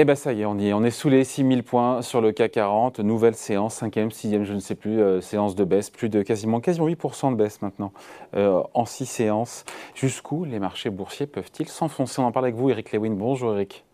Eh 0.00 0.04
bien 0.04 0.14
ça 0.14 0.32
y 0.32 0.42
est, 0.42 0.44
on 0.44 0.56
y 0.56 0.68
est. 0.68 0.72
On 0.72 0.84
est 0.84 0.92
sous 0.92 1.08
les 1.08 1.24
6000 1.24 1.64
points 1.64 2.02
sur 2.02 2.20
le 2.20 2.30
CAC 2.30 2.52
40. 2.52 3.00
Nouvelle 3.00 3.34
séance, 3.34 3.74
cinquième, 3.74 4.12
sixième, 4.12 4.44
je 4.44 4.52
ne 4.52 4.60
sais 4.60 4.76
plus, 4.76 5.00
euh, 5.00 5.20
séance 5.20 5.56
de 5.56 5.64
baisse. 5.64 5.90
Plus 5.90 6.08
de 6.08 6.22
quasiment, 6.22 6.60
quasiment 6.60 6.86
8% 6.86 7.32
de 7.32 7.36
baisse 7.36 7.60
maintenant 7.62 7.92
euh, 8.36 8.62
en 8.74 8.84
six 8.84 9.06
séances. 9.06 9.64
Jusqu'où 9.96 10.44
les 10.44 10.60
marchés 10.60 10.90
boursiers 10.90 11.26
peuvent-ils 11.26 11.66
s'enfoncer? 11.66 12.22
On 12.22 12.26
en 12.26 12.30
parle 12.30 12.44
avec 12.44 12.54
vous, 12.54 12.70
Eric 12.70 12.92
Lewin. 12.92 13.10
Bonjour 13.10 13.54
Eric. 13.54 13.84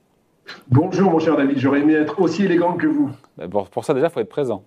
Bonjour 0.69 1.11
mon 1.11 1.19
cher 1.19 1.39
David, 1.39 1.57
j'aurais 1.57 1.81
aimé 1.81 1.95
être 1.95 2.21
aussi 2.21 2.45
élégant 2.45 2.75
que 2.75 2.87
vous. 2.87 3.09
Bah, 3.39 3.47
pour, 3.49 3.83
ça 3.83 3.95
déjà, 3.95 4.09
il 4.09 4.13
faut 4.13 4.21
être 4.21 4.29
présent. 4.29 4.63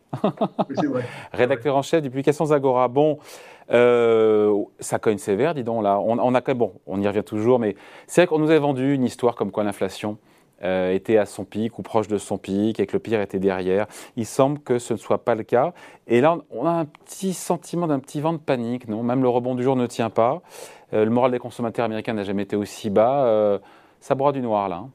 c'est 0.74 0.88
vrai. 0.88 1.04
Rédacteur 1.34 1.76
en 1.76 1.84
chef 1.84 2.02
du 2.02 2.10
Publications 2.10 2.46
Zagora. 2.46 2.88
Bon, 2.88 3.20
euh, 3.70 4.60
ça 4.80 4.98
cogne 4.98 5.20
sévère, 5.20 5.54
dis 5.54 5.64
donc 5.64 5.83
là. 5.83 6.00
On, 6.00 6.18
on, 6.18 6.33
a, 6.33 6.54
bon, 6.56 6.74
on 6.88 7.00
y 7.00 7.07
revient 7.07 7.24
toujours, 7.24 7.60
mais 7.60 7.75
c'est 8.07 8.21
vrai 8.21 8.28
qu'on 8.28 8.39
nous 8.39 8.50
a 8.50 8.57
vendu 8.57 8.96
une 8.96 9.04
histoire 9.04 9.36
comme 9.36 9.51
quoi 9.51 9.64
l'inflation 9.64 10.18
euh, 10.64 10.92
était 10.92 11.18
à 11.18 11.25
son 11.25 11.46
pic 11.46 11.78
ou 11.78 11.84
proche 11.84 12.07
de 12.07 12.18
son 12.18 12.38
pic 12.38 12.79
et 12.79 12.88
que 12.88 12.93
le 12.93 13.00
pire 13.00 13.21
était 13.21 13.38
derrière. 13.38 13.86
Il 14.16 14.25
semble 14.25 14.60
que 14.60 14.80
ce 14.80 14.93
ne 14.93 14.97
soit 14.97 15.24
pas 15.24 15.36
le 15.36 15.43
cas. 15.43 15.74
Et 16.07 16.20
là, 16.20 16.38
on 16.50 16.66
a 16.66 16.71
un 16.71 16.86
petit 16.86 17.33
sentiment 17.33 17.86
d'un 17.86 18.00
petit 18.00 18.21
vent 18.21 18.33
de 18.33 18.39
panique, 18.39 18.88
non? 18.88 19.04
Même 19.04 19.21
le 19.21 19.30
rebond 19.30 19.54
du 19.54 19.64
jour 19.64 19.75
ne 19.75 19.86
tient 19.86 20.10
pas. 20.10 20.42
Euh, 20.93 21.06
le 21.06 21.11
moral 21.11 21.32
des 21.32 21.39
consommateurs 21.39 21.86
américains 21.86 22.14
n'a 22.14 22.24
jamais 22.24 22.43
été 22.43 22.56
aussi 22.56 22.89
bas. 22.89 23.25
Euh, 23.25 23.60
ça 24.00 24.16
broie 24.16 24.32
du 24.32 24.42
noir, 24.42 24.68
là. 24.68 24.78
Hein. 24.78 24.89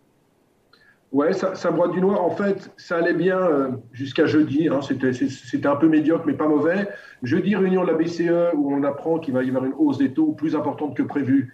Ouais, 1.13 1.33
ça, 1.35 1.71
broie 1.71 1.89
du 1.89 2.01
noir. 2.01 2.25
En 2.25 2.31
fait, 2.31 2.73
ça 2.79 2.97
allait 2.97 3.13
bien 3.13 3.39
jusqu'à 3.93 4.25
jeudi. 4.25 4.69
Hein. 4.69 4.81
C'était 4.81 5.67
un 5.67 5.77
peu 5.77 5.87
médiocre, 5.87 6.25
mais 6.27 6.33
pas 6.33 6.49
mauvais. 6.49 6.89
Jeudi, 7.23 7.55
réunion 7.55 7.85
de 7.85 7.91
la 7.91 7.99
BCE, 7.99 8.55
où 8.55 8.75
on 8.75 8.83
apprend 8.83 9.19
qu'il 9.19 9.35
va 9.35 9.43
y 9.43 9.49
avoir 9.49 9.67
une 9.67 9.75
hausse 9.77 9.99
des 9.99 10.15
taux 10.15 10.33
plus 10.33 10.57
importante 10.57 10.97
que 10.97 11.03
prévu 11.03 11.53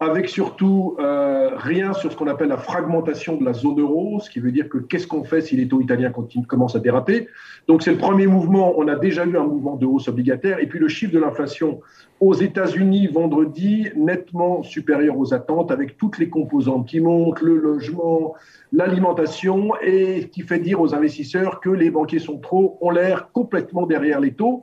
avec 0.00 0.28
surtout 0.28 0.96
euh, 1.00 1.50
rien 1.56 1.92
sur 1.92 2.12
ce 2.12 2.16
qu'on 2.16 2.28
appelle 2.28 2.48
la 2.48 2.56
fragmentation 2.56 3.36
de 3.36 3.44
la 3.44 3.52
zone 3.52 3.80
euro, 3.80 4.20
ce 4.20 4.30
qui 4.30 4.38
veut 4.38 4.52
dire 4.52 4.68
que 4.68 4.78
qu'est-ce 4.78 5.08
qu'on 5.08 5.24
fait 5.24 5.40
si 5.40 5.56
les 5.56 5.66
taux 5.66 5.80
italiens 5.80 6.12
commencent 6.46 6.76
à 6.76 6.78
déraper. 6.78 7.28
Donc 7.66 7.82
c'est 7.82 7.90
le 7.90 7.98
premier 7.98 8.28
mouvement, 8.28 8.74
on 8.76 8.86
a 8.86 8.94
déjà 8.94 9.26
eu 9.26 9.36
un 9.36 9.42
mouvement 9.44 9.76
de 9.76 9.86
hausse 9.86 10.06
obligataire, 10.06 10.60
et 10.60 10.66
puis 10.66 10.78
le 10.78 10.86
chiffre 10.88 11.12
de 11.12 11.18
l'inflation 11.18 11.80
aux 12.20 12.34
États-Unis 12.34 13.08
vendredi, 13.08 13.88
nettement 13.96 14.62
supérieur 14.62 15.18
aux 15.18 15.34
attentes, 15.34 15.72
avec 15.72 15.96
toutes 15.96 16.18
les 16.18 16.28
composantes 16.28 16.86
qui 16.86 17.00
montent, 17.00 17.40
le 17.40 17.56
logement, 17.56 18.34
l'alimentation, 18.72 19.72
et 19.82 20.28
qui 20.28 20.42
fait 20.42 20.60
dire 20.60 20.80
aux 20.80 20.94
investisseurs 20.94 21.60
que 21.60 21.70
les 21.70 21.90
banquiers 21.90 22.18
sont 22.20 22.38
trop, 22.38 22.78
ont 22.80 22.90
l'air 22.90 23.30
complètement 23.32 23.86
derrière 23.86 24.20
les 24.20 24.32
taux. 24.32 24.62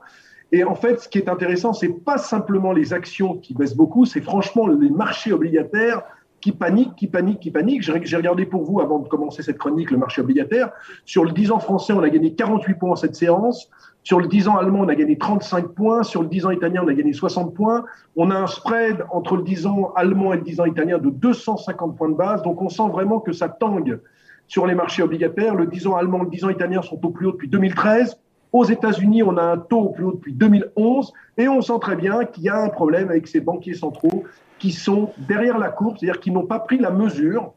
Et 0.52 0.64
en 0.64 0.74
fait, 0.74 1.00
ce 1.00 1.08
qui 1.08 1.18
est 1.18 1.28
intéressant, 1.28 1.72
c'est 1.72 1.88
pas 1.88 2.18
simplement 2.18 2.72
les 2.72 2.92
actions 2.92 3.34
qui 3.36 3.54
baissent 3.54 3.76
beaucoup, 3.76 4.04
c'est 4.04 4.20
franchement 4.20 4.66
les 4.68 4.90
marchés 4.90 5.32
obligataires 5.32 6.02
qui 6.40 6.52
paniquent, 6.52 6.94
qui 6.94 7.08
paniquent, 7.08 7.40
qui 7.40 7.50
paniquent. 7.50 7.82
J'ai 7.82 8.16
regardé 8.16 8.46
pour 8.46 8.62
vous, 8.62 8.80
avant 8.80 9.00
de 9.00 9.08
commencer 9.08 9.42
cette 9.42 9.58
chronique, 9.58 9.90
le 9.90 9.96
marché 9.96 10.20
obligataire. 10.20 10.70
Sur 11.04 11.24
le 11.24 11.32
10 11.32 11.50
ans 11.50 11.58
français, 11.58 11.92
on 11.92 12.02
a 12.02 12.08
gagné 12.08 12.34
48 12.34 12.74
points 12.74 12.90
en 12.92 12.96
cette 12.96 13.16
séance. 13.16 13.68
Sur 14.04 14.20
le 14.20 14.28
10 14.28 14.46
ans 14.46 14.56
allemand, 14.56 14.82
on 14.82 14.88
a 14.88 14.94
gagné 14.94 15.18
35 15.18 15.68
points. 15.68 16.04
Sur 16.04 16.22
le 16.22 16.28
10 16.28 16.46
ans 16.46 16.50
italien, 16.50 16.82
on 16.84 16.88
a 16.88 16.94
gagné 16.94 17.12
60 17.12 17.52
points. 17.54 17.84
On 18.14 18.30
a 18.30 18.36
un 18.36 18.46
spread 18.46 19.04
entre 19.10 19.36
le 19.36 19.42
10 19.42 19.66
ans 19.66 19.92
allemand 19.96 20.32
et 20.32 20.36
le 20.36 20.42
10 20.42 20.60
ans 20.60 20.66
italien 20.66 20.98
de 20.98 21.10
250 21.10 21.96
points 21.96 22.10
de 22.10 22.14
base. 22.14 22.42
Donc, 22.42 22.62
on 22.62 22.68
sent 22.68 22.88
vraiment 22.92 23.18
que 23.18 23.32
ça 23.32 23.48
tangue 23.48 23.98
sur 24.46 24.66
les 24.66 24.76
marchés 24.76 25.02
obligataires. 25.02 25.56
Le 25.56 25.66
10 25.66 25.88
ans 25.88 25.96
allemand, 25.96 26.22
le 26.22 26.30
10 26.30 26.44
ans 26.44 26.50
italien 26.50 26.82
sont 26.82 27.04
au 27.04 27.10
plus 27.10 27.26
haut 27.26 27.32
depuis 27.32 27.48
2013. 27.48 28.16
Aux 28.52 28.64
États-Unis, 28.64 29.22
on 29.22 29.36
a 29.36 29.42
un 29.42 29.58
taux 29.58 29.80
au 29.80 29.88
plus 29.90 30.04
haut 30.04 30.12
depuis 30.12 30.32
2011 30.32 31.12
et 31.38 31.48
on 31.48 31.60
sent 31.60 31.78
très 31.80 31.96
bien 31.96 32.24
qu'il 32.24 32.44
y 32.44 32.48
a 32.48 32.56
un 32.56 32.68
problème 32.68 33.10
avec 33.10 33.26
ces 33.26 33.40
banquiers 33.40 33.74
centraux 33.74 34.24
qui 34.58 34.72
sont 34.72 35.10
derrière 35.18 35.58
la 35.58 35.68
courbe, 35.68 35.96
c'est-à-dire 35.98 36.20
qui 36.20 36.30
n'ont 36.30 36.46
pas 36.46 36.60
pris 36.60 36.78
la 36.78 36.90
mesure 36.90 37.52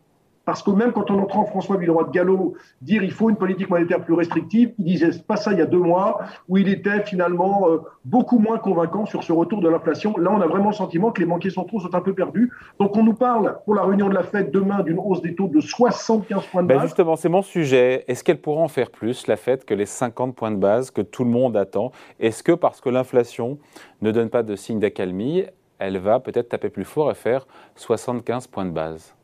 parce 0.45 0.63
que 0.63 0.71
même 0.71 0.91
quand 0.91 1.11
on 1.11 1.19
entend 1.19 1.45
François 1.45 1.77
Villeroy 1.77 2.05
de 2.05 2.11
Gallo 2.11 2.55
dire 2.81 3.03
il 3.03 3.11
faut 3.11 3.29
une 3.29 3.35
politique 3.35 3.69
monétaire 3.69 4.03
plus 4.03 4.13
restrictive, 4.13 4.73
il 4.79 4.85
disait 4.85 5.11
pas 5.27 5.35
ça 5.35 5.51
il 5.51 5.59
y 5.59 5.61
a 5.61 5.65
deux 5.65 5.79
mois, 5.79 6.19
où 6.47 6.57
il 6.57 6.67
était 6.69 7.03
finalement 7.03 7.69
euh, 7.69 7.77
beaucoup 8.05 8.39
moins 8.39 8.57
convaincant 8.57 9.05
sur 9.05 9.23
ce 9.23 9.31
retour 9.31 9.61
de 9.61 9.69
l'inflation. 9.69 10.15
Là, 10.17 10.31
on 10.31 10.41
a 10.41 10.47
vraiment 10.47 10.69
le 10.69 10.75
sentiment 10.75 11.11
que 11.11 11.19
les 11.21 11.27
banquiers 11.27 11.49
centraux 11.49 11.79
sont 11.79 11.93
un 11.93 12.01
peu 12.01 12.13
perdus. 12.13 12.51
Donc 12.79 12.95
on 12.97 13.03
nous 13.03 13.13
parle 13.13 13.59
pour 13.65 13.75
la 13.75 13.83
réunion 13.83 14.09
de 14.09 14.13
la 14.13 14.23
Fed 14.23 14.51
demain 14.51 14.81
d'une 14.81 14.99
hausse 14.99 15.21
des 15.21 15.35
taux 15.35 15.47
de 15.47 15.59
75 15.59 16.45
points 16.47 16.63
de 16.63 16.67
ben, 16.67 16.75
base. 16.75 16.85
justement, 16.85 17.15
c'est 17.15 17.29
mon 17.29 17.41
sujet. 17.41 18.05
Est-ce 18.07 18.23
qu'elle 18.23 18.41
pourra 18.41 18.61
en 18.61 18.67
faire 18.67 18.89
plus, 18.89 19.27
la 19.27 19.35
Fed, 19.35 19.65
que 19.65 19.73
les 19.73 19.85
50 19.85 20.35
points 20.35 20.51
de 20.51 20.57
base 20.57 20.91
que 20.91 21.01
tout 21.01 21.23
le 21.23 21.29
monde 21.29 21.57
attend? 21.57 21.91
Est-ce 22.19 22.43
que 22.43 22.51
parce 22.51 22.81
que 22.81 22.89
l'inflation 22.89 23.59
ne 24.01 24.11
donne 24.11 24.29
pas 24.29 24.43
de 24.43 24.55
signe 24.55 24.79
d'accalmie, 24.79 25.45
elle 25.77 25.97
va 25.97 26.19
peut-être 26.19 26.49
taper 26.49 26.69
plus 26.69 26.85
fort 26.85 27.11
et 27.11 27.15
faire 27.15 27.47
75 27.75 28.47
points 28.47 28.65
de 28.65 28.71
base? 28.71 29.15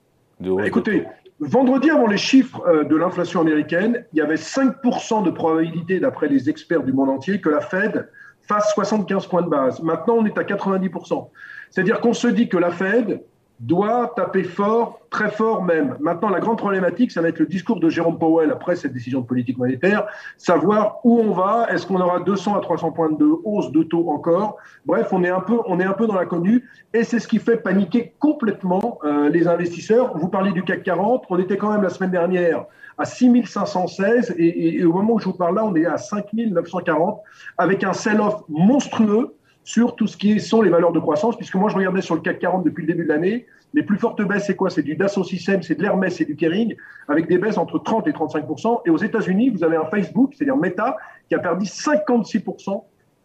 Écoutez, 0.63 1.05
vendredi 1.39 1.89
avant 1.89 2.07
les 2.07 2.17
chiffres 2.17 2.61
euh, 2.67 2.83
de 2.83 2.95
l'inflation 2.95 3.41
américaine, 3.41 4.05
il 4.13 4.19
y 4.19 4.21
avait 4.21 4.35
5% 4.35 5.23
de 5.23 5.31
probabilité, 5.31 5.99
d'après 5.99 6.27
les 6.27 6.49
experts 6.49 6.83
du 6.83 6.93
monde 6.93 7.09
entier, 7.09 7.41
que 7.41 7.49
la 7.49 7.61
Fed 7.61 8.09
fasse 8.41 8.73
75 8.73 9.27
points 9.27 9.41
de 9.41 9.49
base. 9.49 9.81
Maintenant, 9.81 10.15
on 10.19 10.25
est 10.25 10.37
à 10.37 10.43
90%. 10.43 11.29
C'est-à-dire 11.69 11.99
qu'on 11.99 12.13
se 12.13 12.27
dit 12.27 12.47
que 12.47 12.57
la 12.57 12.71
Fed, 12.71 13.21
doit 13.59 14.13
taper 14.15 14.43
fort, 14.43 14.99
très 15.09 15.29
fort 15.29 15.63
même. 15.63 15.95
Maintenant, 15.99 16.29
la 16.29 16.39
grande 16.39 16.57
problématique, 16.57 17.11
ça 17.11 17.21
va 17.21 17.29
être 17.29 17.39
le 17.39 17.45
discours 17.45 17.79
de 17.79 17.89
Jérôme 17.89 18.19
Powell 18.19 18.51
après 18.51 18.75
cette 18.75 18.93
décision 18.93 19.21
de 19.21 19.25
politique 19.25 19.57
monétaire, 19.57 20.05
savoir 20.37 20.99
où 21.05 21.19
on 21.19 21.31
va, 21.31 21.67
est-ce 21.69 21.87
qu'on 21.87 22.01
aura 22.01 22.19
200 22.19 22.55
à 22.57 22.59
300 22.59 22.91
points 22.91 23.11
de 23.11 23.29
hausse 23.45 23.71
de 23.71 23.83
taux 23.83 24.09
encore? 24.09 24.57
Bref, 24.85 25.07
on 25.11 25.23
est 25.23 25.29
un 25.29 25.39
peu, 25.39 25.59
on 25.67 25.79
est 25.79 25.85
un 25.85 25.93
peu 25.93 26.05
dans 26.05 26.15
l'inconnu 26.15 26.67
et 26.93 27.03
c'est 27.03 27.19
ce 27.19 27.27
qui 27.27 27.39
fait 27.39 27.57
paniquer 27.57 28.13
complètement 28.19 28.99
euh, 29.05 29.29
les 29.29 29.47
investisseurs. 29.47 30.17
Vous 30.17 30.27
parliez 30.27 30.51
du 30.51 30.63
CAC 30.63 30.83
40, 30.83 31.25
on 31.29 31.39
était 31.39 31.57
quand 31.57 31.71
même 31.71 31.83
la 31.83 31.89
semaine 31.89 32.11
dernière 32.11 32.65
à 32.97 33.05
6516 33.05 34.35
et, 34.37 34.79
et 34.79 34.85
au 34.85 34.93
moment 34.93 35.13
où 35.13 35.19
je 35.19 35.25
vous 35.25 35.33
parle 35.33 35.55
là, 35.55 35.65
on 35.65 35.75
est 35.75 35.85
à 35.85 35.97
5940 35.97 37.21
avec 37.57 37.83
un 37.83 37.93
sell-off 37.93 38.43
monstrueux 38.49 39.34
sur 39.65 39.95
tout 39.95 40.05
ce 40.05 40.15
qui 40.15 40.39
sont 40.39 40.61
les 40.61 40.69
valeurs 40.69 40.93
de 40.93 40.99
croissance, 40.99 41.35
puisque 41.35 41.55
moi 41.55 41.69
je 41.69 41.75
regardais 41.75 42.01
sur 42.01 42.13
le 42.13 42.21
CAC 42.21 42.39
40 42.39 42.63
depuis 42.63 42.85
le 42.85 42.93
début 42.93 43.03
de 43.03 43.09
l'année, 43.09 43.47
les 43.73 43.81
plus 43.81 43.97
fortes 43.97 44.21
baisses, 44.21 44.45
c'est 44.45 44.55
quoi? 44.55 44.69
C'est 44.69 44.83
du 44.83 44.95
Dassault 44.95 45.23
Systèmes, 45.23 45.63
c'est 45.63 45.75
de 45.75 45.81
l'Hermès 45.81 46.21
et 46.21 46.25
du 46.25 46.35
Kering, 46.35 46.75
avec 47.07 47.27
des 47.27 47.39
baisses 47.39 47.57
entre 47.57 47.79
30 47.79 48.07
et 48.07 48.13
35 48.13 48.45
Et 48.85 48.89
aux 48.91 48.97
États-Unis, 48.97 49.49
vous 49.49 49.63
avez 49.63 49.75
un 49.75 49.85
Facebook, 49.85 50.33
c'est-à-dire 50.33 50.55
Meta, 50.55 50.95
qui 51.27 51.35
a 51.35 51.39
perdu 51.39 51.65
56 51.65 52.43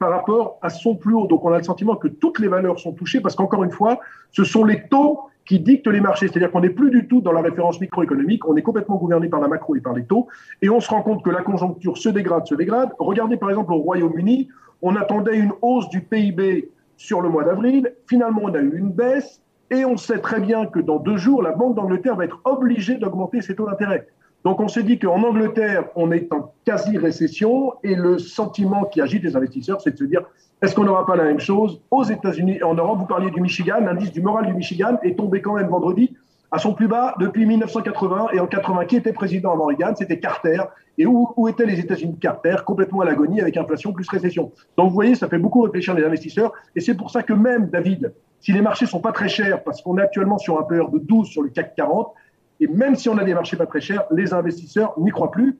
par 0.00 0.10
rapport 0.10 0.58
à 0.62 0.70
son 0.70 0.96
plus 0.96 1.14
haut. 1.14 1.26
Donc 1.26 1.44
on 1.44 1.52
a 1.52 1.58
le 1.58 1.62
sentiment 1.62 1.94
que 1.94 2.08
toutes 2.08 2.40
les 2.40 2.48
valeurs 2.48 2.80
sont 2.80 2.92
touchées, 2.92 3.20
parce 3.20 3.36
qu'encore 3.36 3.62
une 3.62 3.70
fois, 3.70 4.00
ce 4.32 4.44
sont 4.44 4.64
les 4.64 4.88
taux 4.88 5.20
qui 5.44 5.60
dictent 5.60 5.88
les 5.88 6.00
marchés. 6.00 6.26
C'est-à-dire 6.26 6.50
qu'on 6.50 6.62
n'est 6.62 6.70
plus 6.70 6.90
du 6.90 7.06
tout 7.06 7.20
dans 7.20 7.32
la 7.32 7.42
référence 7.42 7.80
microéconomique, 7.80 8.48
on 8.48 8.56
est 8.56 8.62
complètement 8.62 8.96
gouverné 8.96 9.28
par 9.28 9.40
la 9.40 9.48
macro 9.48 9.76
et 9.76 9.80
par 9.80 9.92
les 9.92 10.04
taux, 10.04 10.26
et 10.62 10.70
on 10.70 10.80
se 10.80 10.88
rend 10.88 11.02
compte 11.02 11.22
que 11.22 11.30
la 11.30 11.42
conjoncture 11.42 11.98
se 11.98 12.08
dégrade, 12.08 12.46
se 12.46 12.54
dégrade. 12.54 12.90
Regardez 12.98 13.36
par 13.36 13.50
exemple 13.50 13.72
au 13.74 13.78
Royaume-Uni, 13.78 14.48
on 14.80 14.96
attendait 14.96 15.36
une 15.36 15.52
hausse 15.60 15.90
du 15.90 16.00
PIB 16.00 16.70
sur 16.96 17.20
le 17.20 17.28
mois 17.28 17.44
d'avril. 17.44 17.92
Finalement, 18.08 18.40
on 18.44 18.54
a 18.54 18.60
eu 18.60 18.78
une 18.78 18.90
baisse. 18.90 19.42
Et 19.72 19.84
on 19.84 19.96
sait 19.96 20.18
très 20.18 20.40
bien 20.40 20.66
que 20.66 20.80
dans 20.80 20.98
deux 20.98 21.16
jours, 21.16 21.42
la 21.42 21.52
Banque 21.52 21.76
d'Angleterre 21.76 22.16
va 22.16 22.24
être 22.24 22.40
obligée 22.44 22.96
d'augmenter 22.96 23.40
ses 23.40 23.54
taux 23.54 23.66
d'intérêt. 23.66 24.08
Donc 24.44 24.60
on 24.60 24.68
s'est 24.68 24.82
dit 24.82 24.98
qu'en 24.98 25.22
Angleterre, 25.22 25.84
on 25.96 26.12
est 26.12 26.32
en 26.32 26.52
quasi-récession 26.64 27.74
et 27.82 27.94
le 27.94 28.18
sentiment 28.18 28.84
qui 28.84 29.00
agite 29.00 29.22
les 29.22 29.36
investisseurs, 29.36 29.80
c'est 29.80 29.92
de 29.92 29.98
se 29.98 30.04
dire, 30.04 30.22
est-ce 30.62 30.74
qu'on 30.74 30.84
n'aura 30.84 31.04
pas 31.04 31.16
la 31.16 31.24
même 31.24 31.40
chose 31.40 31.80
aux 31.90 32.04
États-Unis 32.04 32.58
et 32.58 32.62
en 32.62 32.74
Europe? 32.74 32.98
Vous 32.98 33.06
parliez 33.06 33.30
du 33.30 33.40
Michigan, 33.40 33.80
l'indice 33.80 34.12
du 34.12 34.22
moral 34.22 34.46
du 34.46 34.54
Michigan 34.54 34.98
est 35.02 35.16
tombé 35.16 35.42
quand 35.42 35.54
même 35.54 35.68
vendredi 35.68 36.14
à 36.52 36.58
son 36.58 36.74
plus 36.74 36.88
bas 36.88 37.14
depuis 37.20 37.46
1980 37.46 38.28
et 38.32 38.40
en 38.40 38.46
80. 38.46 38.84
Qui 38.86 38.96
était 38.96 39.12
président 39.12 39.52
avant 39.52 39.66
Reagan 39.66 39.94
C'était 39.96 40.18
Carter. 40.18 40.62
Et 40.98 41.06
où, 41.06 41.48
étaient 41.48 41.66
les 41.66 41.78
États-Unis 41.78 42.18
Carter? 42.20 42.56
Complètement 42.66 43.00
à 43.00 43.04
l'agonie 43.04 43.40
avec 43.40 43.56
inflation 43.56 43.92
plus 43.92 44.08
récession. 44.08 44.52
Donc 44.76 44.88
vous 44.88 44.94
voyez, 44.94 45.14
ça 45.14 45.28
fait 45.28 45.38
beaucoup 45.38 45.62
réfléchir 45.62 45.94
les 45.94 46.04
investisseurs. 46.04 46.52
Et 46.74 46.80
c'est 46.80 46.94
pour 46.94 47.10
ça 47.10 47.22
que 47.22 47.32
même, 47.32 47.68
David, 47.70 48.12
si 48.40 48.52
les 48.52 48.62
marchés 48.62 48.86
sont 48.86 49.00
pas 49.00 49.12
très 49.12 49.28
chers, 49.28 49.62
parce 49.62 49.80
qu'on 49.82 49.96
est 49.98 50.02
actuellement 50.02 50.38
sur 50.38 50.58
un 50.58 50.62
PER 50.62 50.84
de 50.92 50.98
12 50.98 51.28
sur 51.28 51.42
le 51.42 51.50
CAC 51.50 51.74
40, 51.76 52.12
et 52.60 52.68
même 52.68 52.94
si 52.94 53.08
on 53.08 53.18
a 53.18 53.24
des 53.24 53.34
marchés 53.34 53.56
pas 53.56 53.66
très 53.66 53.80
chers, 53.80 54.04
les 54.10 54.34
investisseurs 54.34 54.94
n'y 54.98 55.10
croient 55.10 55.30
plus. 55.30 55.58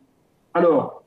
Alors, 0.54 1.02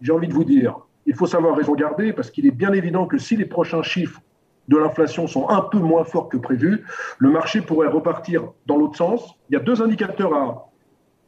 j'ai 0.00 0.12
envie 0.12 0.28
de 0.28 0.34
vous 0.34 0.44
dire, 0.44 0.78
il 1.06 1.14
faut 1.14 1.26
savoir 1.26 1.56
raison 1.56 1.74
garder, 1.74 2.12
parce 2.12 2.30
qu'il 2.30 2.46
est 2.46 2.50
bien 2.52 2.72
évident 2.72 3.06
que 3.06 3.18
si 3.18 3.36
les 3.36 3.46
prochains 3.46 3.82
chiffres 3.82 4.20
de 4.68 4.76
l'inflation 4.76 5.26
sont 5.26 5.48
un 5.48 5.62
peu 5.62 5.78
moins 5.78 6.04
forts 6.04 6.28
que 6.28 6.36
prévu, 6.36 6.84
le 7.18 7.30
marché 7.30 7.62
pourrait 7.62 7.88
repartir 7.88 8.52
dans 8.66 8.76
l'autre 8.76 8.96
sens. 8.96 9.34
Il 9.48 9.54
y 9.54 9.56
a 9.56 9.60
deux 9.60 9.82
indicateurs 9.82 10.34
à, 10.34 10.70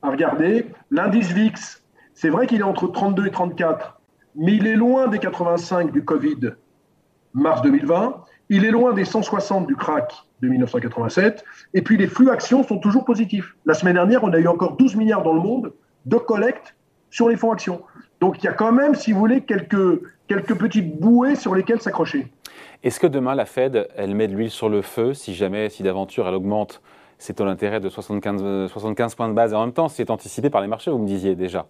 à 0.03 0.11
regarder. 0.11 0.67
L'indice 0.91 1.33
VIX, 1.33 1.83
c'est 2.13 2.29
vrai 2.29 2.47
qu'il 2.47 2.61
est 2.61 2.65
entre 2.65 2.87
32 2.87 3.27
et 3.27 3.31
34, 3.31 4.01
mais 4.37 4.55
il 4.55 4.67
est 4.67 4.77
loin 4.77 5.09
des 5.09 5.19
85 5.19 5.91
du 5.91 6.05
Covid 6.05 6.53
mars 7.35 7.63
2020. 7.63 8.25
Il 8.55 8.65
est 8.65 8.71
loin 8.71 8.93
des 8.93 9.05
160 9.05 9.67
du 9.67 9.75
crack 9.75 10.15
de 10.41 10.47
1987. 10.47 11.45
Et 11.75 11.83
puis 11.83 11.97
les 11.97 12.07
flux 12.07 12.31
actions 12.31 12.63
sont 12.63 12.79
toujours 12.79 13.05
positifs. 13.05 13.57
La 13.67 13.75
semaine 13.75 13.95
dernière, 13.95 14.23
on 14.23 14.33
a 14.33 14.39
eu 14.39 14.47
encore 14.47 14.77
12 14.77 14.95
milliards 14.95 15.25
dans 15.25 15.33
le 15.33 15.41
monde 15.41 15.73
de 16.07 16.17
collecte 16.19 16.77
sur 17.11 17.29
les 17.29 17.37
fonds 17.37 17.51
actions. 17.51 17.83
Donc 18.21 18.41
il 18.41 18.45
y 18.45 18.49
a 18.49 18.53
quand 18.53 18.71
même, 18.71 18.95
si 18.95 19.11
vous 19.11 19.19
voulez, 19.19 19.41
quelques, 19.41 20.01
quelques 20.29 20.55
petites 20.55 21.01
bouées 21.01 21.35
sur 21.35 21.53
lesquelles 21.53 21.81
s'accrocher. 21.81 22.29
Est-ce 22.85 23.01
que 23.01 23.09
demain, 23.09 23.35
la 23.35 23.45
Fed, 23.45 23.89
elle 23.97 24.15
met 24.15 24.29
de 24.29 24.35
l'huile 24.35 24.53
sur 24.53 24.69
le 24.69 24.83
feu 24.83 25.15
si 25.15 25.35
jamais, 25.35 25.69
si 25.69 25.83
d'aventure, 25.83 26.29
elle 26.29 26.35
augmente 26.35 26.81
ces 27.19 27.35
taux 27.35 27.47
d'intérêt 27.47 27.81
de 27.81 27.89
75, 27.89 28.71
75 28.71 29.17
points 29.17 29.29
de 29.29 29.35
base? 29.35 29.53
Et 29.53 29.57
en 29.57 29.63
même 29.63 29.73
temps, 29.73 29.89
c'est 29.89 30.11
anticipé 30.11 30.49
par 30.49 30.61
les 30.61 30.69
marchés, 30.69 30.93
vous 30.93 30.99
me 30.99 31.09
disiez 31.09 31.35
déjà. 31.35 31.67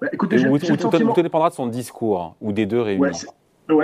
Bah, 0.00 0.08
écoutez, 0.10 0.46
ou, 0.46 0.58
tout, 0.58 1.22
dépendra 1.22 1.50
de 1.50 1.54
son 1.54 1.66
discours, 1.66 2.36
ou 2.40 2.52
des 2.52 2.64
deux 2.64 2.80
réunis. 2.80 3.02
Ouais, 3.02 3.10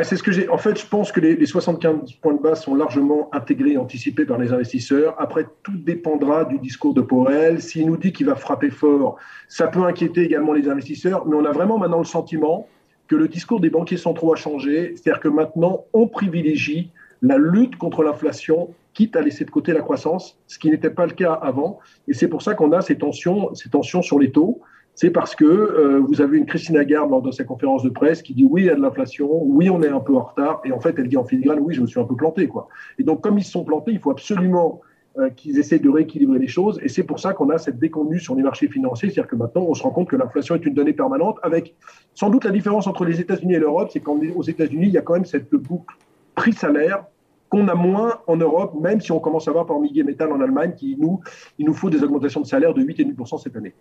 c'est 0.03 0.17
ce 0.17 0.23
que 0.23 0.33
j'ai. 0.33 0.49
En 0.49 0.59
fait, 0.59 0.79
je 0.79 0.87
pense 0.87 1.13
que 1.13 1.21
les, 1.21 1.45
75 1.45 2.13
points 2.15 2.35
de 2.35 2.41
base 2.41 2.63
sont 2.63 2.75
largement 2.75 3.29
intégrés 3.33 3.73
et 3.73 3.79
anticipés 3.79 4.25
par 4.25 4.39
les 4.39 4.53
investisseurs. 4.53 5.15
Après, 5.19 5.47
tout 5.63 5.77
dépendra 5.77 6.45
du 6.45 6.59
discours 6.59 6.95
de 6.95 7.01
Powell. 7.01 7.61
S'il 7.61 7.87
nous 7.87 7.97
dit 7.97 8.13
qu'il 8.13 8.27
va 8.27 8.35
frapper 8.35 8.71
fort, 8.71 9.17
ça 9.49 9.67
peut 9.67 9.83
inquiéter 9.83 10.23
également 10.23 10.53
les 10.53 10.69
investisseurs. 10.69 11.27
Mais 11.27 11.37
on 11.37 11.45
a 11.45 11.53
vraiment 11.53 11.79
maintenant 11.79 11.99
le 11.99 12.05
sentiment 12.05 12.69
que 13.09 13.17
le 13.17 13.29
discours 13.29 13.61
des 13.61 13.71
banquiers 13.71 13.97
centraux 13.97 14.33
a 14.33 14.37
changé. 14.37 14.95
C'est-à-dire 14.95 15.21
que 15.21 15.29
maintenant, 15.29 15.85
on 15.93 16.09
privilégie 16.09 16.91
la 17.23 17.39
lutte 17.39 17.77
contre 17.77 18.03
l'inflation, 18.03 18.75
quitte 18.95 19.17
à 19.17 19.21
laisser 19.21 19.45
de 19.45 19.51
côté 19.51 19.73
la 19.73 19.81
croissance, 19.81 20.39
ce 20.47 20.59
qui 20.59 20.71
n'était 20.71 20.91
pas 20.91 21.07
le 21.07 21.13
cas 21.13 21.33
avant. 21.33 21.79
Et 22.09 22.15
c'est 22.15 22.29
pour 22.29 22.43
ça 22.43 22.55
qu'on 22.55 22.73
a 22.73 22.81
ces 22.81 22.97
tensions, 22.97 23.55
ces 23.55 23.69
tensions 23.69 24.03
sur 24.03 24.19
les 24.19 24.31
taux 24.31 24.61
c'est 24.97 25.11
parce 25.11 25.37
que 25.37 25.45
euh, 25.45 26.01
vous 26.01 26.23
avez 26.23 26.39
une 26.39 26.47
Christine 26.47 26.75
Lagarde 26.75 27.11
lors 27.11 27.21
de 27.21 27.31
sa 27.31 27.45
conférence 27.45 27.83
de 27.83 27.91
presse 27.91 28.23
qui 28.23 28.33
dit 28.33 28.47
oui, 28.51 28.63
il 28.63 28.67
y 28.67 28.71
a 28.71 28.75
de 28.75 28.81
l'inflation, 28.81 29.29
oui, 29.31 29.69
on 29.69 29.83
est 29.83 29.89
un 29.89 30.01
peu 30.01 30.17
en 30.17 30.23
retard, 30.23 30.63
et 30.65 30.73
en 30.73 30.81
fait, 30.81 30.95
elle 30.99 31.09
dit 31.09 31.19
en 31.19 31.25
filigrane, 31.25 31.59
oui, 31.61 31.75
je 31.75 31.83
me 31.83 31.87
suis 31.87 32.01
un 32.01 32.05
peu 32.05 32.17
planté. 32.17 32.49
Quoi. 32.49 32.67
Et 32.99 33.05
donc, 33.05 33.21
comme 33.21 33.39
ils 33.39 33.45
se 33.45 33.53
sont 33.53 33.63
plantés, 33.63 33.93
il 33.93 33.99
faut 33.99 34.11
absolument 34.11 34.81
euh, 35.19 35.29
qu'ils 35.29 35.59
essaient 35.59 35.79
de 35.79 35.91
rééquilibrer 35.91 36.39
les 36.39 36.49
choses, 36.49 36.81
et 36.83 36.89
c'est 36.89 37.03
pour 37.03 37.21
ça 37.21 37.35
qu'on 37.35 37.51
a 37.51 37.59
cette 37.59 37.79
déconvenue 37.79 38.19
sur 38.19 38.35
les 38.35 38.43
marchés 38.43 38.69
financiers, 38.69 39.11
c'est-à-dire 39.11 39.31
que 39.31 39.37
maintenant, 39.37 39.67
on 39.69 39.75
se 39.75 39.83
rend 39.83 39.91
compte 39.91 40.09
que 40.09 40.17
l'inflation 40.17 40.55
est 40.55 40.65
une 40.65 40.75
donnée 40.75 40.95
permanente, 40.95 41.37
avec 41.43 41.75
sans 42.15 42.31
doute 42.31 42.47
la 42.47 42.51
différence 42.51 42.87
entre 42.87 43.05
les 43.05 43.21
États-Unis 43.21 43.55
et 43.55 43.59
l'Europe, 43.59 43.91
c'est 43.93 44.01
qu'aux 44.01 44.43
États-Unis, 44.43 44.87
il 44.87 44.93
y 44.93 44.99
a 44.99 45.03
quand 45.03 45.15
même 45.15 45.27
cette 45.27 45.51
boucle 45.51 45.95
prix-salaire 46.35 47.05
qu'on 47.49 47.69
a 47.69 47.75
moins 47.75 48.19
en 48.27 48.37
Europe, 48.37 48.75
même 48.81 49.01
si 49.01 49.13
on 49.13 49.21
commence 49.21 49.47
à 49.49 49.53
voir 49.53 49.67
par 49.67 49.79
Miguel 49.79 50.07
Metal 50.07 50.33
en 50.33 50.41
Allemagne, 50.41 50.75
qui 50.77 50.97
nous, 50.99 51.21
il 51.59 51.67
nous 51.67 51.75
faut 51.75 51.91
des 51.91 52.03
augmentations 52.03 52.41
de 52.41 52.47
salaire 52.47 52.75
de 52.75 52.83
8,5% 52.83 53.39
cette 53.39 53.57
année. 53.57 53.75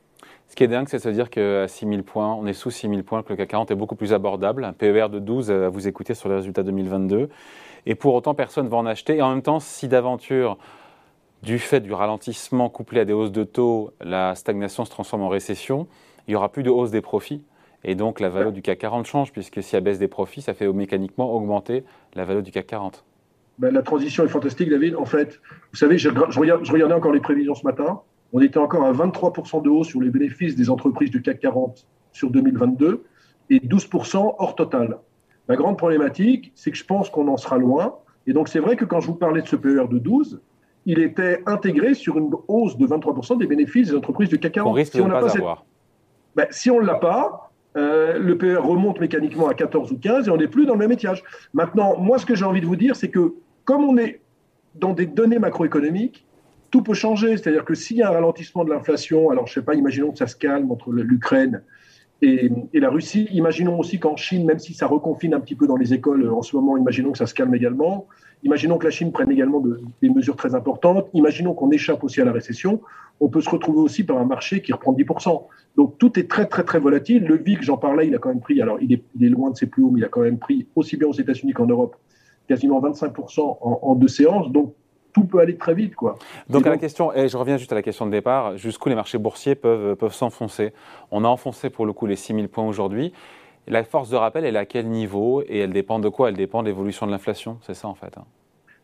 Ce 0.47 0.55
qui 0.55 0.63
est 0.63 0.67
dingue, 0.67 0.87
c'est 0.87 0.97
de 0.97 1.01
se 1.01 1.09
dire 1.09 1.29
qu'à 1.29 1.67
6 1.67 1.87
000 1.87 2.03
points, 2.03 2.33
on 2.35 2.45
est 2.45 2.53
sous 2.53 2.69
6 2.69 2.89
000 2.89 3.01
points, 3.03 3.23
que 3.23 3.29
le 3.29 3.35
CAC 3.37 3.49
40 3.49 3.71
est 3.71 3.75
beaucoup 3.75 3.95
plus 3.95 4.13
abordable. 4.13 4.63
Un 4.63 4.73
PER 4.73 5.07
de 5.11 5.19
12 5.19 5.51
à 5.51 5.69
vous 5.69 5.87
écouter 5.87 6.13
sur 6.13 6.29
les 6.29 6.35
résultats 6.35 6.63
2022. 6.63 7.29
Et 7.87 7.95
pour 7.95 8.13
autant, 8.13 8.33
personne 8.33 8.65
ne 8.65 8.69
va 8.69 8.77
en 8.77 8.85
acheter. 8.85 9.17
Et 9.17 9.21
en 9.21 9.29
même 9.29 9.41
temps, 9.41 9.59
si 9.59 9.87
d'aventure, 9.87 10.57
du 11.43 11.59
fait 11.59 11.79
du 11.79 11.93
ralentissement 11.93 12.69
couplé 12.69 13.01
à 13.01 13.05
des 13.05 13.13
hausses 13.13 13.31
de 13.31 13.43
taux, 13.43 13.91
la 14.01 14.35
stagnation 14.35 14.85
se 14.85 14.89
transforme 14.89 15.21
en 15.23 15.29
récession, 15.29 15.87
il 16.27 16.31
n'y 16.31 16.35
aura 16.35 16.49
plus 16.49 16.63
de 16.63 16.69
hausse 16.69 16.91
des 16.91 17.01
profits. 17.01 17.43
Et 17.83 17.93
donc 17.93 18.19
la 18.19 18.29
valeur 18.29 18.51
du 18.51 18.63
CAC 18.63 18.79
40 18.79 19.05
change, 19.05 19.31
puisque 19.31 19.61
si 19.61 19.75
elle 19.75 19.83
baisse 19.83 19.99
des 19.99 20.07
profits, 20.07 20.41
ça 20.41 20.55
fait 20.55 20.67
mécaniquement 20.73 21.31
augmenter 21.31 21.83
la 22.15 22.25
valeur 22.25 22.41
du 22.41 22.51
CAC 22.51 22.65
40. 22.65 23.05
Ben, 23.57 23.73
la 23.73 23.81
transition 23.81 24.25
est 24.25 24.29
fantastique, 24.29 24.69
David. 24.69 24.95
En 24.95 25.05
fait, 25.05 25.39
vous 25.71 25.77
savez, 25.77 25.97
je, 25.97 26.09
regardais 26.09 26.93
encore 26.93 27.13
les 27.13 27.21
prévisions 27.21 27.55
ce 27.55 27.63
matin. 27.63 28.01
On 28.33 28.41
était 28.41 28.57
encore 28.57 28.83
à 28.83 28.91
23% 28.91 29.63
de 29.63 29.69
hausse 29.69 29.87
sur 29.87 30.01
les 30.01 30.09
bénéfices 30.09 30.55
des 30.55 30.69
entreprises 30.69 31.09
du 31.09 31.21
CAC 31.21 31.39
40 31.39 31.87
sur 32.11 32.29
2022 32.31 33.03
et 33.49 33.59
12% 33.59 34.35
hors 34.37 34.55
total. 34.55 34.97
La 35.47 35.55
grande 35.55 35.77
problématique, 35.77 36.51
c'est 36.55 36.71
que 36.71 36.77
je 36.77 36.83
pense 36.83 37.09
qu'on 37.09 37.27
en 37.27 37.37
sera 37.37 37.57
loin. 37.57 37.95
Et 38.27 38.33
donc, 38.33 38.49
c'est 38.49 38.59
vrai 38.59 38.75
que 38.75 38.83
quand 38.83 38.99
je 38.99 39.07
vous 39.07 39.15
parlais 39.15 39.41
de 39.41 39.47
ce 39.47 39.55
PER 39.55 39.87
de 39.89 39.99
12, 39.99 40.41
il 40.85 40.99
était 40.99 41.41
intégré 41.45 41.93
sur 41.93 42.17
une 42.17 42.31
hausse 42.47 42.77
de 42.77 42.85
23% 42.85 43.37
des 43.37 43.47
bénéfices 43.47 43.89
des 43.89 43.95
entreprises 43.95 44.29
du 44.29 44.39
CAC 44.39 44.53
40. 44.53 44.69
On 44.69 44.73
risque 44.73 44.93
si 44.93 45.01
on 45.01 45.07
ne 45.07 45.13
pas, 45.13 45.37
avoir. 45.37 45.65
Ben, 46.35 46.47
si 46.49 46.69
on 46.69 46.81
ne 46.81 46.85
l'a 46.85 46.95
pas, 46.95 47.51
euh, 47.77 48.17
le 48.19 48.37
PER 48.37 48.57
remonte 48.57 48.99
mécaniquement 48.99 49.47
à 49.47 49.53
14 49.53 49.91
ou 49.91 49.97
15 49.97 50.27
et 50.27 50.31
on 50.31 50.37
n'est 50.37 50.47
plus 50.47 50.65
dans 50.65 50.73
le 50.73 50.79
même 50.79 50.91
étiage. 50.91 51.23
Maintenant, 51.53 51.97
moi, 51.97 52.17
ce 52.17 52.25
que 52.25 52.35
j'ai 52.35 52.45
envie 52.45 52.61
de 52.61 52.65
vous 52.65 52.75
dire, 52.75 52.95
c'est 52.95 53.09
que 53.09 53.35
comme 53.65 53.83
on 53.83 53.97
est 53.97 54.21
dans 54.75 54.93
des 54.93 55.05
données 55.05 55.39
macroéconomiques, 55.39 56.25
tout 56.71 56.83
peut 56.83 56.93
changer. 56.93 57.37
C'est-à-dire 57.37 57.65
que 57.65 57.75
s'il 57.75 57.97
y 57.97 58.03
a 58.03 58.09
un 58.09 58.13
ralentissement 58.13 58.63
de 58.63 58.69
l'inflation, 58.69 59.29
alors 59.29 59.47
je 59.47 59.51
ne 59.51 59.61
sais 59.61 59.65
pas, 59.65 59.75
imaginons 59.75 60.11
que 60.11 60.17
ça 60.17 60.27
se 60.27 60.35
calme 60.35 60.71
entre 60.71 60.91
l'Ukraine 60.91 61.63
et, 62.21 62.49
la 62.73 62.89
Russie. 62.89 63.27
Imaginons 63.31 63.79
aussi 63.79 63.99
qu'en 63.99 64.15
Chine, 64.15 64.45
même 64.45 64.59
si 64.59 64.73
ça 64.73 64.87
reconfine 64.87 65.33
un 65.33 65.39
petit 65.39 65.55
peu 65.55 65.67
dans 65.67 65.77
les 65.77 65.93
écoles 65.93 66.29
en 66.29 66.41
ce 66.41 66.55
moment, 66.55 66.77
imaginons 66.77 67.11
que 67.11 67.17
ça 67.17 67.27
se 67.27 67.33
calme 67.33 67.53
également. 67.55 68.07
Imaginons 68.43 68.77
que 68.77 68.85
la 68.85 68.91
Chine 68.91 69.11
prenne 69.11 69.31
également 69.31 69.63
des 70.01 70.09
mesures 70.09 70.35
très 70.35 70.53
importantes. 70.53 71.07
Imaginons 71.13 71.53
qu'on 71.53 71.71
échappe 71.71 72.03
aussi 72.03 72.21
à 72.21 72.25
la 72.25 72.31
récession. 72.31 72.81
On 73.19 73.29
peut 73.29 73.41
se 73.41 73.49
retrouver 73.49 73.79
aussi 73.79 74.03
par 74.03 74.17
un 74.17 74.25
marché 74.25 74.61
qui 74.61 74.73
reprend 74.73 74.93
10%. 74.93 75.43
Donc 75.77 75.97
tout 75.97 76.19
est 76.19 76.29
très 76.29 76.45
très 76.45 76.63
très 76.63 76.79
volatile. 76.79 77.23
Le 77.23 77.37
VIX, 77.37 77.61
j'en 77.63 77.77
parlais, 77.77 78.07
il 78.07 78.15
a 78.15 78.17
quand 78.17 78.29
même 78.29 78.41
pris, 78.41 78.61
alors 78.61 78.77
il 78.81 78.93
est, 78.93 79.03
il 79.15 79.25
est 79.25 79.29
loin 79.29 79.49
de 79.51 79.55
ses 79.55 79.65
plus 79.65 79.81
hauts, 79.83 79.91
mais 79.91 80.01
il 80.01 80.05
a 80.05 80.09
quand 80.09 80.21
même 80.21 80.37
pris 80.37 80.67
aussi 80.75 80.97
bien 80.97 81.07
aux 81.07 81.13
États-Unis 81.13 81.53
qu'en 81.53 81.65
Europe 81.65 81.95
quasiment 82.47 82.81
25% 82.81 83.57
en, 83.61 83.95
deux 83.95 84.07
séances. 84.07 84.51
Donc, 84.51 84.73
tout 85.13 85.23
peut 85.25 85.39
aller 85.39 85.55
très 85.55 85.73
vite. 85.73 85.95
Quoi. 85.95 86.17
Donc, 86.49 86.67
à 86.67 86.69
la 86.69 86.77
question, 86.77 87.13
et 87.13 87.29
je 87.29 87.37
reviens 87.37 87.57
juste 87.57 87.71
à 87.71 87.75
la 87.75 87.81
question 87.81 88.05
de 88.05 88.11
départ, 88.11 88.57
jusqu'où 88.57 88.89
les 88.89 88.95
marchés 88.95 89.17
boursiers 89.17 89.55
peuvent, 89.55 89.95
peuvent 89.95 90.13
s'enfoncer? 90.13 90.73
On 91.11 91.23
a 91.23 91.27
enfoncé 91.27 91.69
pour 91.69 91.85
le 91.85 91.93
coup 91.93 92.05
les 92.05 92.17
6000 92.17 92.49
points 92.49 92.67
aujourd'hui. 92.67 93.13
La 93.67 93.83
force 93.83 94.09
de 94.09 94.15
rappel, 94.15 94.45
elle 94.45 94.55
est 94.55 94.59
à 94.59 94.65
quel 94.65 94.87
niveau? 94.89 95.41
Et 95.47 95.59
elle 95.59 95.73
dépend 95.73 95.99
de 95.99 96.09
quoi? 96.09 96.29
Elle 96.29 96.35
dépend 96.35 96.61
de 96.61 96.67
l'évolution 96.67 97.05
de 97.05 97.11
l'inflation, 97.11 97.57
c'est 97.61 97.73
ça 97.73 97.87
en 97.87 97.95
fait 97.95 98.17
hein? 98.17 98.25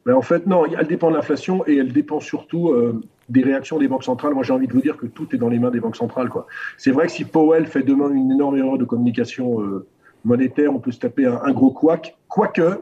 Mais 0.05 0.13
En 0.13 0.21
fait, 0.21 0.47
non, 0.47 0.65
elle 0.65 0.87
dépend 0.87 1.11
de 1.11 1.15
l'inflation 1.15 1.63
et 1.67 1.77
elle 1.77 1.93
dépend 1.93 2.19
surtout 2.19 2.69
euh, 2.69 3.01
des 3.29 3.43
réactions 3.43 3.77
des 3.77 3.87
banques 3.87 4.03
centrales. 4.03 4.33
Moi, 4.33 4.43
j'ai 4.43 4.53
envie 4.53 4.67
de 4.67 4.73
vous 4.73 4.81
dire 4.81 4.97
que 4.97 5.05
tout 5.05 5.27
est 5.35 5.37
dans 5.37 5.49
les 5.49 5.59
mains 5.59 5.69
des 5.69 5.79
banques 5.79 5.95
centrales. 5.95 6.29
C'est 6.77 6.91
vrai 6.91 7.05
que 7.05 7.11
si 7.11 7.23
Powell 7.23 7.67
fait 7.67 7.83
demain 7.83 8.09
une 8.09 8.31
énorme 8.31 8.57
erreur 8.57 8.79
de 8.79 8.85
communication 8.85 9.61
euh, 9.61 9.87
monétaire, 10.25 10.73
on 10.73 10.79
peut 10.79 10.91
se 10.91 10.99
taper 10.99 11.27
un, 11.27 11.39
un 11.43 11.51
gros 11.51 11.69
couac, 11.69 12.17
quoique 12.27 12.81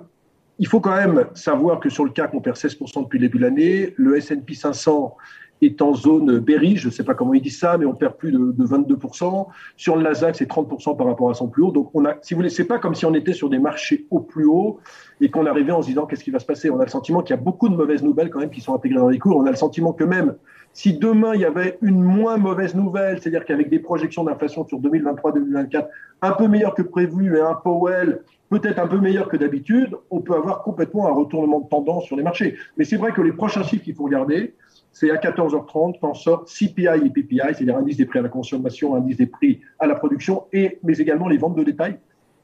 il 0.60 0.68
faut 0.68 0.82
quand 0.82 0.96
même 0.96 1.26
savoir 1.34 1.80
que 1.80 1.90
sur 1.90 2.04
le 2.04 2.12
CAC, 2.12 2.34
on 2.34 2.42
perd 2.42 2.58
16% 2.58 3.04
depuis 3.04 3.18
le 3.18 3.28
début 3.28 3.38
de 3.38 3.44
l'année. 3.44 3.94
Le 3.98 4.18
S&P 4.18 4.54
500 4.54 5.16
est 5.62 5.82
en 5.82 5.94
zone 5.94 6.40
berry, 6.40 6.78
je 6.78 6.88
ne 6.88 6.92
sais 6.94 7.04
pas 7.04 7.14
comment 7.14 7.34
il 7.34 7.42
dit 7.42 7.50
ça, 7.50 7.78
mais 7.78 7.86
on 7.86 7.94
perd 7.94 8.16
plus 8.16 8.32
de, 8.32 8.38
22%. 8.38 9.48
Sur 9.76 9.96
le 9.96 10.04
Nasdaq, 10.04 10.36
c'est 10.36 10.50
30% 10.50 10.98
par 10.98 11.08
rapport 11.08 11.30
à 11.30 11.34
son 11.34 11.48
plus 11.48 11.64
haut. 11.64 11.72
Donc, 11.72 11.92
on 11.94 12.06
a, 12.06 12.16
si 12.22 12.34
vous 12.34 12.40
voulez, 12.40 12.50
c'est 12.50 12.66
pas 12.66 12.80
comme 12.80 12.96
si 12.96 13.06
on 13.06 13.14
était 13.14 13.34
sur 13.34 13.50
des 13.50 13.60
marchés 13.60 14.06
au 14.10 14.20
plus 14.20 14.46
haut 14.46 14.80
et 15.22 15.30
qu'on 15.30 15.46
arrivait 15.46 15.72
en 15.72 15.82
se 15.82 15.88
disant 15.88 16.06
qu'est-ce 16.06 16.24
qui 16.24 16.32
va 16.32 16.40
se 16.40 16.46
passer? 16.46 16.70
On 16.70 16.80
a 16.80 16.86
le 16.86 16.90
sentiment 16.90 17.22
qu'il 17.22 17.36
y 17.36 17.40
a 17.40 17.42
beaucoup 17.42 17.68
de 17.68 17.76
mauvaises 17.76 18.04
nouvelles 18.04 18.30
quand 18.30 18.40
même 18.40 18.52
qui 18.52 18.62
sont 18.62 18.74
intégrées 18.74 19.00
dans 19.00 19.10
les 19.10 19.20
cours. 19.20 19.38
On 19.38 19.46
a 19.46 19.52
le 19.52 19.58
sentiment 19.58 19.94
que 19.94 20.04
même 20.04 20.36
si 20.74 20.94
demain 20.94 21.34
il 21.34 21.42
y 21.42 21.46
avait 21.46 21.78
une 21.82 22.02
moins 22.02 22.38
mauvaise 22.38 22.76
nouvelle, 22.76 23.20
c'est-à-dire 23.20 23.44
qu'avec 23.44 23.70
des 23.70 23.80
projections 23.80 24.24
d'inflation 24.24 24.66
sur 24.68 24.80
2023-2024 24.80 25.88
un 26.22 26.32
peu 26.32 26.48
meilleures 26.48 26.76
que 26.76 26.84
prévu 26.84 27.36
et 27.36 27.42
un 27.42 27.56
Powell 27.56 28.22
peut-être 28.50 28.80
un 28.80 28.88
peu 28.88 28.98
meilleur 28.98 29.30
que 29.30 29.38
d'habitude, 29.38 29.96
on 30.10 30.22
peut 30.22 30.36
avoir 30.36 30.64
complètement 30.64 31.08
un 31.08 31.12
retournement 31.12 31.60
de 31.60 31.70
tendance 31.70 32.06
sur 32.06 32.16
les 32.16 32.24
marchés. 32.24 32.56
Mais 32.78 32.84
c'est 32.84 32.98
vrai 32.98 33.12
que 33.12 33.22
les 33.22 33.32
prochains 33.32 33.64
chiffres 33.64 33.84
qu'il 33.84 33.96
faut 33.96 34.06
regarder, 34.06 34.56
c'est 34.92 35.12
à 35.12 35.16
14h30 35.16 36.00
quand 36.02 36.14
sort 36.16 36.46
CPI 36.46 37.06
et 37.06 37.10
PPI, 37.10 37.40
c'est-à-dire 37.54 37.78
indice 37.78 37.98
des 37.98 38.06
prix 38.06 38.20
à 38.20 38.24
la 38.24 38.30
consommation, 38.30 38.96
indice 38.96 39.18
des 39.18 39.28
prix 39.28 39.62
à 39.78 39.88
la 39.88 39.96
production, 39.96 40.46
et, 40.52 40.80
mais 40.84 40.98
également 40.98 41.28
les 41.28 41.38
ventes 41.38 41.56
de 41.56 41.64
détail. 41.64 42.00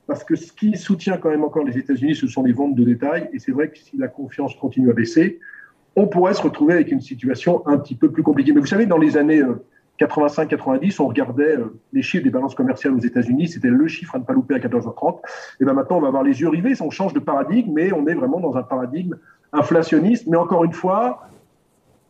Parce 0.07 0.23
que 0.23 0.35
ce 0.35 0.53
qui 0.53 0.77
soutient 0.77 1.17
quand 1.17 1.29
même 1.29 1.43
encore 1.43 1.63
les 1.63 1.77
États-Unis, 1.77 2.15
ce 2.15 2.27
sont 2.27 2.43
les 2.43 2.53
ventes 2.53 2.75
de 2.75 2.83
détail. 2.83 3.29
Et 3.33 3.39
c'est 3.39 3.51
vrai 3.51 3.69
que 3.69 3.79
si 3.79 3.97
la 3.97 4.07
confiance 4.07 4.55
continue 4.55 4.91
à 4.91 4.93
baisser, 4.93 5.39
on 5.95 6.07
pourrait 6.07 6.35
se 6.35 6.43
retrouver 6.43 6.75
avec 6.75 6.91
une 6.91 7.01
situation 7.01 7.65
un 7.67 7.77
petit 7.77 7.95
peu 7.95 8.11
plus 8.11 8.21
compliquée. 8.21 8.51
Mais 8.51 8.59
vous 8.59 8.67
savez, 8.67 8.85
dans 8.85 8.99
les 8.99 9.17
années 9.17 9.41
euh, 9.41 9.65
85-90, 9.99 11.01
on 11.01 11.07
regardait 11.07 11.57
euh, 11.57 11.79
les 11.93 12.01
chiffres 12.01 12.23
des 12.23 12.29
balances 12.29 12.55
commerciales 12.55 12.93
aux 12.93 12.99
États-Unis, 12.99 13.47
c'était 13.47 13.69
le 13.69 13.87
chiffre 13.87 14.15
à 14.15 14.19
ne 14.19 14.23
pas 14.23 14.33
louper 14.33 14.55
à 14.55 14.59
14h30. 14.59 15.19
Et 15.59 15.65
bien 15.65 15.73
maintenant, 15.73 15.97
on 15.97 16.01
va 16.01 16.07
avoir 16.07 16.23
les 16.23 16.41
yeux 16.41 16.49
rivés, 16.49 16.73
on 16.81 16.89
change 16.89 17.13
de 17.13 17.19
paradigme, 17.19 17.71
mais 17.73 17.93
on 17.93 18.05
est 18.07 18.13
vraiment 18.13 18.39
dans 18.39 18.55
un 18.55 18.63
paradigme 18.63 19.15
inflationniste. 19.53 20.27
Mais 20.27 20.37
encore 20.37 20.65
une 20.65 20.73
fois, 20.73 21.27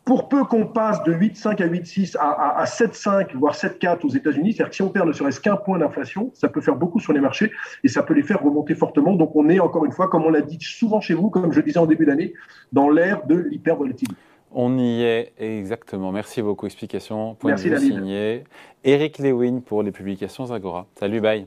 pour 0.05 0.29
peu 0.29 0.43
qu'on 0.45 0.67
passe 0.67 1.03
de 1.03 1.13
8,5 1.13 1.63
à 1.63 1.67
8,6 1.67 2.17
à, 2.17 2.59
à, 2.59 2.65
7,5, 2.65 3.35
voire 3.35 3.55
7,4 3.55 4.05
aux 4.05 4.09
États-Unis, 4.09 4.53
c'est-à-dire 4.53 4.69
que 4.69 4.75
si 4.75 4.81
on 4.83 4.89
perd 4.89 5.07
ne 5.07 5.13
serait-ce 5.13 5.41
qu'un 5.41 5.55
point 5.55 5.79
d'inflation, 5.79 6.31
ça 6.33 6.47
peut 6.47 6.61
faire 6.61 6.75
beaucoup 6.75 6.99
sur 6.99 7.11
les 7.11 7.19
marchés 7.19 7.51
et 7.83 7.87
ça 7.87 8.03
peut 8.03 8.13
les 8.13 8.21
faire 8.21 8.41
remonter 8.41 8.75
fortement. 8.75 9.13
Donc 9.13 9.35
on 9.35 9.49
est, 9.49 9.59
encore 9.59 9.83
une 9.83 9.91
fois, 9.91 10.07
comme 10.07 10.23
on 10.23 10.29
l'a 10.29 10.41
dit 10.41 10.59
souvent 10.61 11.01
chez 11.01 11.15
vous, 11.15 11.29
comme 11.29 11.51
je 11.51 11.61
disais 11.61 11.79
en 11.79 11.87
début 11.87 12.05
d'année, 12.05 12.33
dans 12.71 12.89
l'ère 12.89 13.25
de 13.25 13.35
l'hypervolatilité. 13.35 14.15
On 14.57 14.77
y 14.77 15.03
est 15.03 15.33
exactement. 15.37 16.13
Merci 16.13 16.41
beaucoup. 16.41 16.65
Explication. 16.65 17.35
Point 17.35 17.51
Merci, 17.51 17.69
de 17.69 17.75
signé. 17.75 18.43
Eric 18.85 19.19
Lewin 19.19 19.59
pour 19.59 19.83
les 19.83 19.91
publications 19.91 20.49
Agora. 20.49 20.87
Salut, 20.97 21.19
bye. 21.19 21.45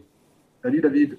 Salut, 0.62 0.83
David. 0.83 1.17